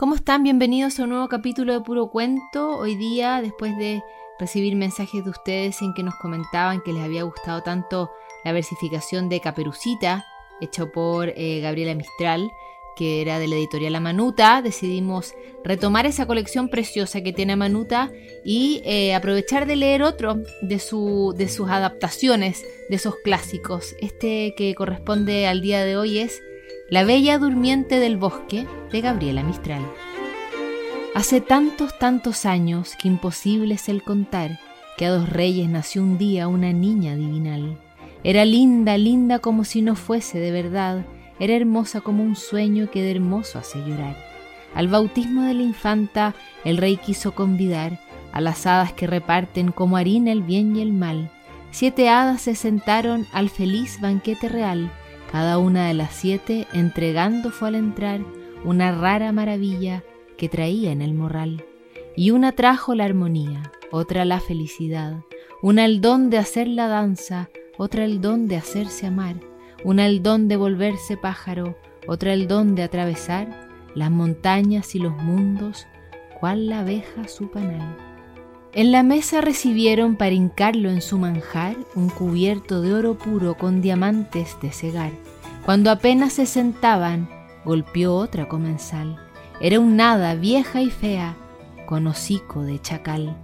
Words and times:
¿Cómo 0.00 0.14
están? 0.14 0.42
Bienvenidos 0.44 0.98
a 0.98 1.02
un 1.02 1.10
nuevo 1.10 1.28
capítulo 1.28 1.74
de 1.74 1.82
Puro 1.82 2.08
Cuento. 2.08 2.70
Hoy 2.78 2.94
día, 2.94 3.42
después 3.42 3.76
de 3.76 4.02
recibir 4.38 4.74
mensajes 4.74 5.22
de 5.22 5.28
ustedes 5.28 5.82
en 5.82 5.92
que 5.92 6.02
nos 6.02 6.14
comentaban 6.14 6.80
que 6.80 6.94
les 6.94 7.02
había 7.02 7.24
gustado 7.24 7.62
tanto 7.62 8.10
la 8.42 8.52
versificación 8.52 9.28
de 9.28 9.40
Caperucita, 9.40 10.24
hecho 10.62 10.90
por 10.90 11.28
eh, 11.36 11.60
Gabriela 11.60 11.94
Mistral, 11.94 12.50
que 12.96 13.20
era 13.20 13.38
de 13.38 13.48
la 13.48 13.56
editorial 13.56 13.94
Amanuta, 13.94 14.62
decidimos 14.62 15.34
retomar 15.64 16.06
esa 16.06 16.26
colección 16.26 16.70
preciosa 16.70 17.20
que 17.20 17.34
tiene 17.34 17.52
Amanuta 17.52 18.10
y 18.42 18.80
eh, 18.86 19.14
aprovechar 19.14 19.66
de 19.66 19.76
leer 19.76 20.02
otro 20.02 20.38
de, 20.62 20.78
su, 20.78 21.34
de 21.36 21.46
sus 21.46 21.68
adaptaciones, 21.68 22.64
de 22.88 22.96
esos 22.96 23.16
clásicos. 23.22 23.94
Este 24.00 24.54
que 24.56 24.74
corresponde 24.74 25.46
al 25.46 25.60
día 25.60 25.84
de 25.84 25.98
hoy 25.98 26.20
es 26.20 26.40
la 26.90 27.04
Bella 27.04 27.38
Durmiente 27.38 28.00
del 28.00 28.16
Bosque 28.16 28.66
de 28.90 29.00
Gabriela 29.00 29.44
Mistral. 29.44 29.80
Hace 31.14 31.40
tantos, 31.40 31.96
tantos 31.96 32.44
años 32.46 32.96
que 33.00 33.06
imposible 33.06 33.76
es 33.76 33.88
el 33.88 34.02
contar 34.02 34.58
que 34.98 35.06
a 35.06 35.10
dos 35.10 35.28
reyes 35.28 35.68
nació 35.68 36.02
un 36.02 36.18
día 36.18 36.48
una 36.48 36.72
niña 36.72 37.14
divinal. 37.14 37.78
Era 38.24 38.44
linda, 38.44 38.98
linda 38.98 39.38
como 39.38 39.62
si 39.62 39.82
no 39.82 39.94
fuese 39.94 40.40
de 40.40 40.50
verdad, 40.50 41.06
era 41.38 41.54
hermosa 41.54 42.00
como 42.00 42.24
un 42.24 42.34
sueño 42.34 42.90
que 42.90 43.02
de 43.02 43.12
hermoso 43.12 43.60
hace 43.60 43.78
llorar. 43.78 44.16
Al 44.74 44.88
bautismo 44.88 45.42
de 45.42 45.54
la 45.54 45.62
infanta 45.62 46.34
el 46.64 46.76
rey 46.76 46.96
quiso 46.96 47.36
convidar 47.36 48.00
a 48.32 48.40
las 48.40 48.66
hadas 48.66 48.92
que 48.92 49.06
reparten 49.06 49.70
como 49.70 49.96
harina 49.96 50.32
el 50.32 50.42
bien 50.42 50.74
y 50.74 50.82
el 50.82 50.92
mal. 50.92 51.30
Siete 51.70 52.08
hadas 52.08 52.42
se 52.42 52.56
sentaron 52.56 53.28
al 53.32 53.48
feliz 53.48 54.00
banquete 54.00 54.48
real, 54.48 54.90
cada 55.30 55.58
una 55.58 55.86
de 55.86 55.94
las 55.94 56.12
siete 56.14 56.66
entregando 56.72 57.50
fue 57.50 57.68
al 57.68 57.76
entrar 57.76 58.20
una 58.64 58.92
rara 58.92 59.30
maravilla 59.30 60.02
que 60.36 60.48
traía 60.48 60.90
en 60.90 61.02
el 61.02 61.14
morral. 61.14 61.64
Y 62.16 62.32
una 62.32 62.52
trajo 62.52 62.94
la 62.94 63.04
armonía, 63.04 63.70
otra 63.92 64.24
la 64.24 64.40
felicidad, 64.40 65.20
una 65.62 65.84
el 65.84 66.00
don 66.00 66.30
de 66.30 66.38
hacer 66.38 66.66
la 66.66 66.88
danza, 66.88 67.48
otra 67.78 68.04
el 68.04 68.20
don 68.20 68.48
de 68.48 68.56
hacerse 68.56 69.06
amar, 69.06 69.36
una 69.84 70.06
el 70.06 70.22
don 70.22 70.48
de 70.48 70.56
volverse 70.56 71.16
pájaro, 71.16 71.76
otra 72.08 72.32
el 72.32 72.48
don 72.48 72.74
de 72.74 72.82
atravesar 72.82 73.68
las 73.94 74.10
montañas 74.10 74.94
y 74.94 74.98
los 74.98 75.16
mundos, 75.22 75.86
cual 76.38 76.66
la 76.66 76.80
abeja 76.80 77.28
su 77.28 77.50
panal. 77.50 77.96
En 78.72 78.92
la 78.92 79.02
mesa 79.02 79.40
recibieron 79.40 80.14
para 80.14 80.32
hincarlo 80.32 80.90
en 80.90 81.02
su 81.02 81.18
manjar 81.18 81.76
un 81.96 82.08
cubierto 82.08 82.80
de 82.80 82.94
oro 82.94 83.18
puro 83.18 83.56
con 83.56 83.82
diamantes 83.82 84.56
de 84.62 84.70
cegar. 84.70 85.10
Cuando 85.70 85.92
apenas 85.92 86.32
se 86.32 86.46
sentaban, 86.46 87.28
golpeó 87.64 88.16
otra 88.16 88.48
comensal. 88.48 89.20
Era 89.60 89.78
un 89.78 89.94
nada 89.94 90.34
vieja 90.34 90.82
y 90.82 90.90
fea, 90.90 91.36
con 91.86 92.08
hocico 92.08 92.62
de 92.62 92.80
chacal. 92.80 93.36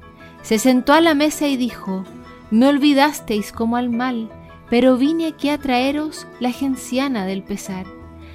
Se 0.42 0.58
sentó 0.58 0.92
a 0.92 1.00
la 1.00 1.14
mesa 1.14 1.47
y 1.47 1.56
dijo, 1.56 2.02
Me 2.50 2.66
olvidasteis 2.66 3.52
como 3.52 3.77
al 3.77 3.91
mal, 3.91 4.28
pero 4.69 4.97
vine 4.97 5.28
aquí 5.28 5.50
a 5.50 5.58
traeros 5.58 6.27
la 6.41 6.50
genciana 6.50 7.27
del 7.27 7.44
pesar. 7.44 7.86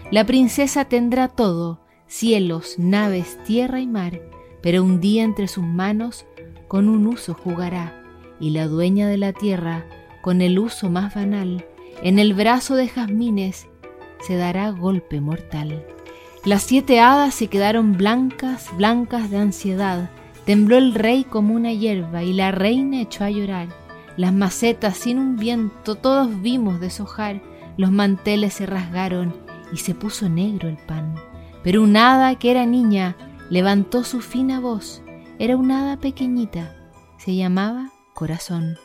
La 0.10 0.24
princesa 0.26 0.86
tendrá 0.86 1.28
todo, 1.28 1.82
cielos, 2.08 2.76
naves, 2.78 3.44
tierra 3.44 3.82
y 3.82 3.88
mar, 3.88 4.22
pero 4.62 4.86
un 4.86 5.02
día 5.02 5.24
entre 5.24 5.50
sus 5.50 5.66
manos 5.66 6.26
con 6.70 6.88
un 6.88 7.08
uso 7.08 7.34
jugará, 7.34 8.02
y 8.40 8.52
la 8.52 8.68
dueña 8.68 9.10
de 9.10 9.18
la 9.18 9.34
tierra, 9.34 9.86
con 10.22 10.40
el 10.40 10.60
uso 10.60 10.90
más 10.90 11.14
banal, 11.14 11.66
en 12.02 12.20
el 12.20 12.34
brazo 12.34 12.76
de 12.76 12.88
jazmines, 12.88 13.68
se 14.26 14.36
dará 14.36 14.70
golpe 14.72 15.22
mortal. 15.22 15.86
Las 16.46 16.64
siete 16.64 17.00
hadas 17.00 17.36
se 17.36 17.48
quedaron 17.48 17.98
blancas, 17.98 18.70
blancas 18.76 19.30
de 19.30 19.38
ansiedad, 19.38 20.10
tembló 20.46 20.78
el 20.78 20.94
rey 20.94 21.24
como 21.24 21.54
una 21.54 21.72
hierba 21.72 22.24
y 22.24 22.34
la 22.34 22.52
reina 22.52 23.02
echó 23.02 23.24
a 23.24 23.30
llorar. 23.30 23.68
Las 24.18 24.34
macetas 24.34 24.98
sin 24.98 25.20
un 25.20 25.38
viento 25.38 25.96
todos 25.96 26.42
vimos 26.42 26.80
deshojar, 26.80 27.42
los 27.78 27.92
manteles 27.92 28.56
se 28.56 28.66
rasgaron 28.66 29.36
y 29.72 29.78
se 29.78 29.96
puso 29.96 30.30
negro 30.30 30.68
el 30.68 30.78
pan. 30.78 31.16
Pero 31.64 31.84
un 31.84 31.96
hada 31.96 32.36
que 32.36 32.52
era 32.52 32.66
niña 32.66 33.16
levantó 33.50 34.04
su 34.04 34.22
fina 34.22 34.60
voz 34.60 35.02
era 35.42 35.58
una 35.58 35.82
hada 35.82 35.98
pequeñita, 35.98 36.76
se 37.18 37.36
llamaba 37.36 37.90
Corazón. 38.14 38.78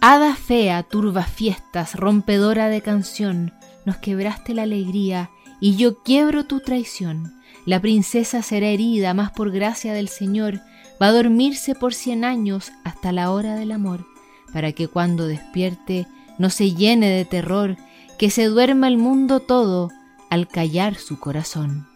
Hada 0.00 0.34
fea, 0.34 0.82
turba 0.82 1.24
fiestas, 1.24 1.94
rompedora 1.94 2.70
de 2.70 2.80
canción, 2.80 3.52
nos 3.84 3.96
quebraste 3.96 4.54
la 4.54 4.62
alegría 4.62 5.30
y 5.60 5.76
yo 5.76 6.02
quiebro 6.02 6.44
tu 6.44 6.60
traición. 6.60 7.34
La 7.66 7.80
princesa 7.80 8.42
será 8.42 8.68
herida, 8.68 9.14
más 9.14 9.30
por 9.30 9.50
gracia 9.50 9.92
del 9.92 10.08
Señor, 10.08 10.60
va 11.00 11.08
a 11.08 11.12
dormirse 11.12 11.74
por 11.74 11.94
cien 11.94 12.24
años 12.24 12.72
hasta 12.84 13.12
la 13.12 13.30
hora 13.30 13.56
del 13.56 13.72
amor, 13.72 14.06
para 14.52 14.72
que 14.72 14.88
cuando 14.88 15.26
despierte 15.26 16.06
no 16.38 16.50
se 16.50 16.72
llene 16.72 17.08
de 17.08 17.24
terror, 17.24 17.76
que 18.18 18.30
se 18.30 18.46
duerma 18.46 18.88
el 18.88 18.98
mundo 18.98 19.40
todo 19.40 19.90
al 20.30 20.48
callar 20.48 20.94
su 20.94 21.18
corazón. 21.18 21.86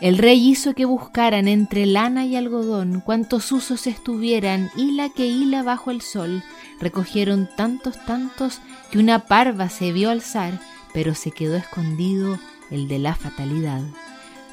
El 0.00 0.18
rey 0.18 0.50
hizo 0.50 0.74
que 0.74 0.84
buscaran 0.84 1.48
entre 1.48 1.86
lana 1.86 2.26
y 2.26 2.36
algodón 2.36 3.00
cuantos 3.00 3.50
usos 3.50 3.86
estuvieran, 3.86 4.70
hila 4.76 5.08
que 5.08 5.26
hila 5.26 5.62
bajo 5.62 5.90
el 5.90 6.02
sol. 6.02 6.42
Recogieron 6.80 7.48
tantos, 7.56 8.04
tantos, 8.04 8.60
que 8.90 8.98
una 8.98 9.20
parva 9.20 9.70
se 9.70 9.92
vio 9.92 10.10
alzar, 10.10 10.60
pero 10.96 11.14
se 11.14 11.30
quedó 11.30 11.56
escondido 11.56 12.38
el 12.70 12.88
de 12.88 12.98
la 12.98 13.14
fatalidad. 13.14 13.82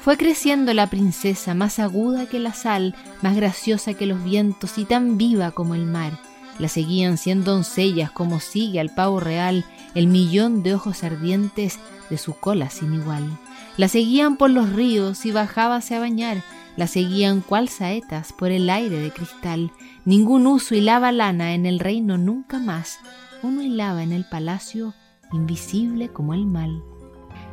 Fue 0.02 0.18
creciendo 0.18 0.74
la 0.74 0.90
princesa, 0.90 1.54
más 1.54 1.78
aguda 1.78 2.26
que 2.26 2.38
la 2.38 2.52
sal, 2.52 2.94
más 3.22 3.34
graciosa 3.34 3.94
que 3.94 4.04
los 4.04 4.22
vientos 4.22 4.76
y 4.76 4.84
tan 4.84 5.16
viva 5.16 5.52
como 5.52 5.74
el 5.74 5.86
mar. 5.86 6.20
La 6.58 6.68
seguían 6.68 7.16
cien 7.16 7.44
doncellas 7.44 8.10
como 8.10 8.40
sigue 8.40 8.78
al 8.78 8.94
pavo 8.94 9.20
real 9.20 9.64
el 9.94 10.06
millón 10.06 10.62
de 10.62 10.74
ojos 10.74 11.02
ardientes 11.02 11.78
de 12.10 12.18
su 12.18 12.34
cola 12.34 12.68
sin 12.68 12.92
igual. 12.92 13.38
La 13.78 13.88
seguían 13.88 14.36
por 14.36 14.50
los 14.50 14.70
ríos 14.70 15.24
y 15.24 15.32
bajábase 15.32 15.94
a 15.94 16.00
bañar, 16.00 16.42
la 16.76 16.88
seguían 16.88 17.40
cual 17.40 17.70
saetas 17.70 18.34
por 18.34 18.50
el 18.50 18.68
aire 18.68 18.98
de 18.98 19.10
cristal. 19.12 19.72
Ningún 20.04 20.46
uso 20.46 20.74
hilaba 20.74 21.10
lana 21.10 21.54
en 21.54 21.64
el 21.64 21.80
reino 21.80 22.18
nunca 22.18 22.58
más, 22.58 22.98
uno 23.42 23.62
hilaba 23.62 24.02
en 24.02 24.12
el 24.12 24.26
palacio 24.26 24.92
invisible 25.34 26.08
como 26.08 26.34
el 26.34 26.46
mal. 26.46 26.82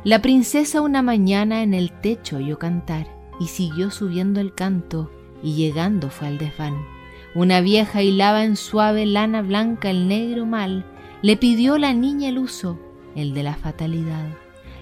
La 0.04 0.20
princesa 0.20 0.80
una 0.80 1.02
mañana 1.02 1.62
en 1.62 1.74
el 1.74 1.92
techo 2.00 2.36
oyó 2.36 2.58
cantar 2.58 3.06
y 3.38 3.46
siguió 3.46 3.90
subiendo 3.90 4.40
el 4.40 4.54
canto 4.54 5.10
y 5.42 5.54
llegando 5.54 6.10
fue 6.10 6.28
al 6.28 6.38
desván. 6.38 6.74
Una 7.34 7.60
vieja 7.60 8.02
hilaba 8.02 8.44
en 8.44 8.56
suave 8.56 9.06
lana 9.06 9.42
blanca 9.42 9.90
el 9.90 10.08
negro 10.08 10.44
mal, 10.44 10.84
le 11.22 11.36
pidió 11.36 11.78
la 11.78 11.94
niña 11.94 12.28
el 12.28 12.38
uso, 12.38 12.78
el 13.14 13.32
de 13.32 13.42
la 13.42 13.54
fatalidad. 13.54 14.26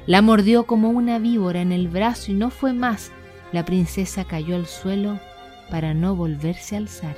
La 0.06 0.22
mordió 0.22 0.64
como 0.64 0.90
una 0.90 1.18
víbora 1.18 1.60
en 1.60 1.70
el 1.70 1.88
brazo 1.88 2.32
y 2.32 2.34
no 2.34 2.50
fue 2.50 2.72
más. 2.72 3.12
La 3.52 3.64
princesa 3.64 4.24
cayó 4.24 4.56
al 4.56 4.66
suelo 4.66 5.20
para 5.70 5.94
no 5.94 6.16
volverse 6.16 6.74
a 6.74 6.78
alzar. 6.78 7.16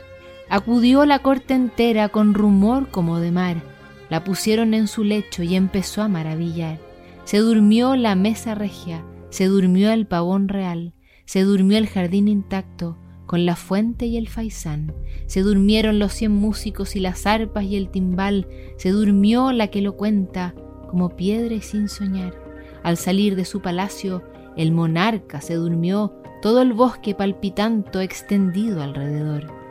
Acudió 0.49 1.06
la 1.06 1.20
corte 1.20 1.54
entera 1.54 2.09
con 2.09 2.34
rumor 2.34 2.91
como 2.91 3.19
de 3.20 3.31
mar. 3.31 3.72
La 4.12 4.25
pusieron 4.25 4.75
en 4.75 4.89
su 4.89 5.05
lecho 5.05 5.43
y 5.43 5.56
empezó 5.56 6.03
a 6.03 6.09
maravillar. 6.09 6.78
Se 7.25 7.39
durmió 7.39 7.97
la 7.97 8.15
mesa 8.15 8.55
regia, 8.55 9.06
se 9.31 9.47
durmió 9.47 9.91
el 9.91 10.06
pavón 10.06 10.49
real, 10.49 10.93
se 11.25 11.45
durmió 11.45 11.78
el 11.78 11.87
jardín 11.87 12.28
intacto, 12.28 12.99
con 13.25 13.47
la 13.47 13.56
fuente 13.56 14.05
y 14.05 14.19
el 14.19 14.28
faisán. 14.28 14.95
Se 15.25 15.41
durmieron 15.41 15.99
los 15.99 16.12
cien 16.12 16.31
músicos 16.31 16.95
y 16.95 17.00
las 17.00 17.27
arpas 17.27 17.65
y 17.65 17.77
el 17.77 17.89
timbal, 17.89 18.47
se 18.77 18.91
durmió 18.91 19.50
la 19.50 19.69
que 19.69 19.81
lo 19.81 19.97
cuenta, 19.97 20.55
como 20.91 21.17
piedra 21.17 21.55
y 21.55 21.62
sin 21.62 21.89
soñar. 21.89 22.34
Al 22.83 22.99
salir 22.99 23.34
de 23.34 23.47
su 23.47 23.62
palacio, 23.62 24.23
el 24.59 24.73
monarca 24.73 25.41
se 25.41 25.55
durmió 25.55 26.21
todo 26.43 26.61
el 26.61 26.75
bosque 26.75 27.15
palpitando 27.15 28.03
extendido 28.03 28.82
alrededor. 28.82 29.62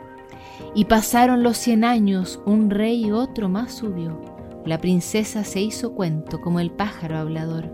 Y 0.74 0.86
pasaron 0.86 1.42
los 1.42 1.56
cien 1.56 1.84
años, 1.84 2.40
un 2.46 2.70
rey 2.70 3.06
y 3.06 3.12
otro 3.12 3.48
más 3.48 3.72
subió. 3.72 4.20
La 4.64 4.78
princesa 4.78 5.44
se 5.44 5.60
hizo 5.60 5.92
cuento 5.92 6.40
como 6.40 6.60
el 6.60 6.70
pájaro 6.70 7.18
hablador. 7.18 7.70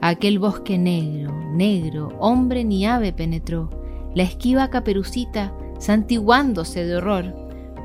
aquel 0.00 0.38
bosque 0.38 0.78
negro, 0.78 1.32
negro, 1.52 2.08
hombre 2.18 2.64
ni 2.64 2.86
ave 2.86 3.12
penetró. 3.12 3.70
La 4.14 4.22
esquiva 4.22 4.70
caperucita, 4.70 5.52
santiguándose 5.78 6.84
de 6.84 6.96
horror, 6.96 7.34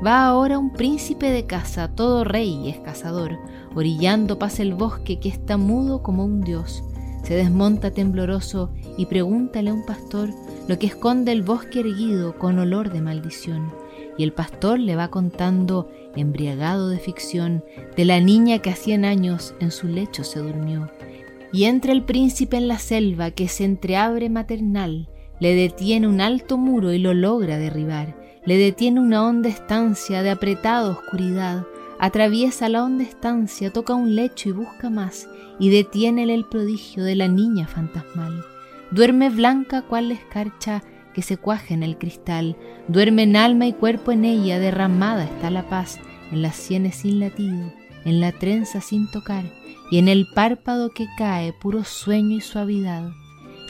va 0.04 0.26
ahora 0.26 0.58
un 0.58 0.72
príncipe 0.72 1.30
de 1.30 1.46
casa, 1.46 1.88
todo 1.94 2.24
rey 2.24 2.68
es 2.68 2.78
cazador. 2.80 3.38
Orillando 3.74 4.38
pasa 4.38 4.62
el 4.62 4.74
bosque 4.74 5.18
que 5.18 5.28
está 5.28 5.56
mudo 5.56 6.02
como 6.02 6.24
un 6.24 6.40
dios 6.40 6.84
se 7.24 7.34
desmonta 7.34 7.90
tembloroso 7.90 8.70
y 8.98 9.06
pregúntale 9.06 9.70
a 9.70 9.74
un 9.74 9.84
pastor 9.84 10.28
lo 10.68 10.78
que 10.78 10.86
esconde 10.86 11.32
el 11.32 11.42
bosque 11.42 11.80
erguido 11.80 12.38
con 12.38 12.58
olor 12.58 12.92
de 12.92 13.00
maldición. 13.00 13.72
Y 14.16 14.22
el 14.22 14.32
pastor 14.32 14.78
le 14.78 14.96
va 14.96 15.08
contando, 15.08 15.90
embriagado 16.14 16.88
de 16.88 16.98
ficción, 16.98 17.64
de 17.96 18.04
la 18.04 18.20
niña 18.20 18.60
que 18.60 18.70
a 18.70 18.76
cien 18.76 19.04
años 19.04 19.54
en 19.60 19.70
su 19.70 19.88
lecho 19.88 20.24
se 20.24 20.40
durmió. 20.40 20.90
Y 21.52 21.64
entra 21.64 21.92
el 21.92 22.04
príncipe 22.04 22.56
en 22.56 22.68
la 22.68 22.78
selva 22.78 23.30
que 23.30 23.48
se 23.48 23.64
entreabre 23.64 24.28
maternal, 24.28 25.08
le 25.40 25.54
detiene 25.54 26.08
un 26.08 26.20
alto 26.20 26.58
muro 26.58 26.92
y 26.92 26.98
lo 26.98 27.14
logra 27.14 27.58
derribar, 27.58 28.16
le 28.44 28.56
detiene 28.56 29.00
una 29.00 29.26
honda 29.26 29.48
estancia 29.48 30.22
de 30.22 30.30
apretada 30.30 30.90
oscuridad, 30.90 31.64
atraviesa 31.98 32.68
la 32.68 32.84
honda 32.84 33.04
estancia, 33.04 33.72
toca 33.72 33.94
un 33.94 34.14
lecho 34.14 34.48
y 34.48 34.52
busca 34.52 34.90
más, 34.90 35.28
y 35.58 35.70
detiene 35.70 36.22
el 36.32 36.44
prodigio 36.44 37.04
de 37.04 37.16
la 37.16 37.28
niña 37.28 37.66
fantasmal. 37.66 38.44
Duerme 38.90 39.30
blanca 39.30 39.82
cual 39.82 40.08
la 40.08 40.14
escarcha 40.14 40.82
que 41.14 41.22
se 41.22 41.38
cuaja 41.38 41.72
en 41.72 41.82
el 41.82 41.96
cristal, 41.96 42.56
duerme 42.88 43.22
alma 43.38 43.66
y 43.66 43.72
cuerpo 43.72 44.12
en 44.12 44.26
ella, 44.26 44.58
derramada 44.58 45.24
está 45.24 45.50
la 45.50 45.68
paz, 45.68 45.98
en 46.30 46.42
las 46.42 46.56
sienes 46.56 46.96
sin 46.96 47.20
latido, 47.20 47.72
en 48.04 48.20
la 48.20 48.32
trenza 48.32 48.82
sin 48.82 49.10
tocar, 49.10 49.44
y 49.90 49.98
en 49.98 50.08
el 50.08 50.26
párpado 50.34 50.90
que 50.90 51.06
cae 51.16 51.52
puro 51.52 51.84
sueño 51.84 52.36
y 52.36 52.40
suavidad. 52.40 53.10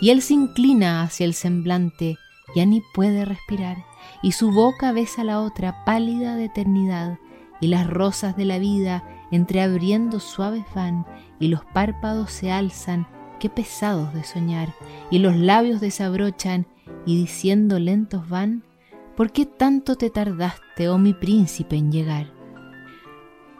Y 0.00 0.10
él 0.10 0.22
se 0.22 0.34
inclina 0.34 1.02
hacia 1.02 1.26
el 1.26 1.34
semblante, 1.34 2.16
ya 2.56 2.66
ni 2.66 2.82
puede 2.94 3.24
respirar, 3.24 3.76
y 4.22 4.32
su 4.32 4.50
boca 4.50 4.92
besa 4.92 5.22
la 5.22 5.40
otra 5.40 5.84
pálida 5.84 6.34
de 6.34 6.46
eternidad, 6.46 7.18
y 7.60 7.68
las 7.68 7.86
rosas 7.86 8.36
de 8.36 8.44
la 8.44 8.58
vida 8.58 9.04
entreabriendo 9.30 10.20
suaves 10.20 10.64
van, 10.74 11.06
y 11.38 11.48
los 11.48 11.64
párpados 11.64 12.30
se 12.30 12.50
alzan, 12.50 13.06
qué 13.40 13.48
pesados 13.48 14.14
de 14.14 14.24
soñar, 14.24 14.74
y 15.10 15.18
los 15.18 15.36
labios 15.36 15.80
desabrochan, 15.80 16.66
y 17.06 17.16
diciendo 17.16 17.78
lentos 17.78 18.28
van, 18.28 18.62
¿por 19.16 19.32
qué 19.32 19.46
tanto 19.46 19.96
te 19.96 20.10
tardaste, 20.10 20.88
oh 20.88 20.98
mi 20.98 21.14
príncipe, 21.14 21.76
en 21.76 21.92
llegar? 21.92 22.32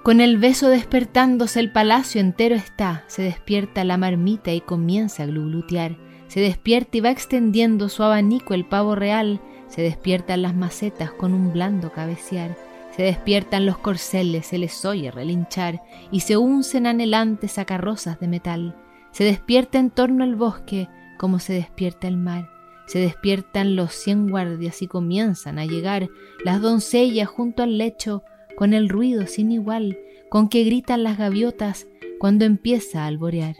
Con 0.03 0.21
el 0.21 0.37
beso 0.37 0.69
despertándose 0.69 1.61
el 1.61 1.73
palacio 1.73 2.21
entero 2.21 2.55
está, 2.55 3.05
se 3.07 3.23
despierta 3.23 3.85
la 3.85 3.97
marmita 3.97 4.53
y 4.53 4.61
comienza 4.61 5.23
a 5.23 5.27
gluglutear, 5.27 5.97
se 6.29 6.41
despierta 6.41 6.99
y 6.99 7.01
va 7.01 7.11
extendiendo 7.11 7.89
su 7.89 8.03
abanico 8.03 8.55
el 8.55 8.67
pavo 8.67 8.95
real, 8.95 9.41
se 9.69 9.83
despiertan 9.83 10.43
las 10.43 10.55
macetas 10.55 11.11
con 11.13 11.33
un 11.33 11.53
blando 11.53 11.91
cabecear, 11.91 12.55
se 12.95 13.03
despiertan 13.03 13.67
los 13.67 13.79
corceles, 13.79 14.47
se 14.47 14.59
les 14.59 14.85
oye 14.85 15.11
relinchar, 15.11 15.83
y 16.11 16.21
se 16.21 16.37
uncen 16.37 16.87
anhelantes 16.87 17.59
a 17.59 17.65
carrozas 17.65 18.21
de 18.21 18.29
metal, 18.29 18.77
se 19.11 19.25
despierta 19.25 19.79
en 19.79 19.91
torno 19.91 20.23
el 20.23 20.37
bosque 20.37 20.89
como 21.19 21.39
se 21.39 21.55
despierta 21.55 22.09
el 22.09 22.17
mar, 22.17 22.51
se 22.87 22.99
despiertan 22.99 23.77
los 23.77 23.93
cien 23.93 24.29
guardias 24.29 24.83
y 24.83 24.87
comienzan 24.87 25.59
a 25.59 25.67
llegar 25.67 26.09
las 26.45 26.61
doncellas 26.61 27.29
junto 27.29 27.63
al 27.63 27.79
lecho, 27.79 28.23
con 28.57 28.73
el 28.73 28.89
ruido 28.89 29.27
sin 29.27 29.51
igual 29.51 29.99
con 30.35 30.49
que 30.49 30.65
gritan 30.65 31.05
las 31.05 31.17
gaviotas 31.17 31.87
cuando 32.19 32.45
empieza 32.45 33.05
a 33.05 33.07
alborear. 33.07 33.55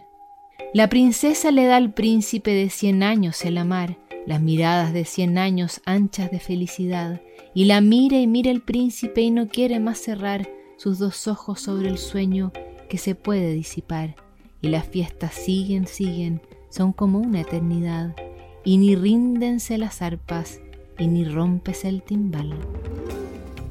La 0.73 0.89
princesa 0.89 1.49
le 1.51 1.67
da 1.67 1.77
al 1.77 1.93
príncipe 1.93 2.51
de 2.51 2.69
cien 2.69 3.01
años 3.01 3.45
el 3.45 3.57
amar, 3.57 3.97
las 4.25 4.41
miradas 4.41 4.91
de 4.91 5.05
cien 5.05 5.37
años 5.37 5.79
anchas 5.85 6.31
de 6.31 6.41
felicidad, 6.41 7.21
y 7.53 7.63
la 7.63 7.79
mira 7.79 8.19
y 8.19 8.27
mira 8.27 8.51
el 8.51 8.61
príncipe 8.61 9.21
y 9.21 9.31
no 9.31 9.47
quiere 9.47 9.79
más 9.79 9.99
cerrar 9.99 10.49
sus 10.75 10.99
dos 10.99 11.29
ojos 11.29 11.61
sobre 11.61 11.87
el 11.87 11.97
sueño 11.97 12.51
que 12.89 12.97
se 12.97 13.15
puede 13.15 13.53
disipar, 13.53 14.17
y 14.61 14.67
las 14.67 14.85
fiestas 14.85 15.33
siguen, 15.33 15.87
siguen, 15.87 16.41
son 16.69 16.91
como 16.91 17.19
una 17.19 17.39
eternidad, 17.39 18.17
y 18.65 18.77
ni 18.77 18.95
ríndense 18.95 19.77
las 19.77 20.01
arpas, 20.01 20.59
y 20.97 21.07
ni 21.07 21.23
rompes 21.23 21.85
el 21.85 22.01
timbal. 22.03 22.53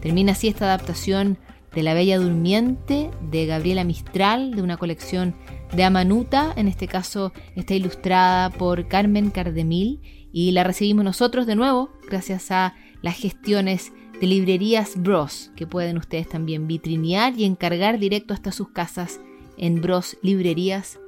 Termina 0.01 0.33
así 0.33 0.49
esta 0.49 0.67
adaptación 0.67 1.39
de 1.75 1.83
La 1.83 1.95
Bella 1.95 2.19
Durmiente 2.19 3.11
de 3.31 3.47
Gabriela 3.47 3.85
Mistral, 3.85 4.55
de 4.55 4.63
una 4.63 4.77
colección 4.77 5.35
de 5.75 5.85
Amanuta, 5.85 6.53
en 6.57 6.69
este 6.69 6.87
caso 6.87 7.33
está 7.57 7.75
ilustrada 7.75 8.51
por 8.51 8.87
Carmen 8.87 9.31
Cardemil 9.31 10.01
y 10.33 10.53
la 10.53 10.63
recibimos 10.63 11.05
nosotros 11.05 11.47
de 11.47 11.57
nuevo 11.57 11.91
gracias 12.09 12.51
a 12.51 12.75
las 13.03 13.17
gestiones 13.17 13.93
de 14.21 14.27
librerías 14.29 14.93
Bros, 14.97 15.51
que 15.57 15.67
pueden 15.67 15.99
ustedes 15.99 16.29
también 16.29 16.69
vitrinear 16.69 17.35
y 17.37 17.45
encargar 17.45 17.99
directo 17.99 18.35
hasta 18.35 18.53
sus 18.53 18.69
casas 18.69 19.21
en 19.57 19.81
broslibrerías.cl. 19.81 21.04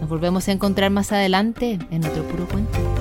Nos 0.00 0.08
volvemos 0.08 0.48
a 0.48 0.52
encontrar 0.52 0.90
más 0.90 1.12
adelante 1.12 1.78
en 1.90 2.04
otro 2.04 2.22
puro 2.24 2.46
cuento. 2.46 2.95